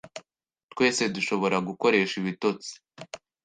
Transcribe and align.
Twese 0.71 1.03
dushobora 1.15 1.57
gukoresha 1.67 2.13
ibitotsi. 2.21 2.71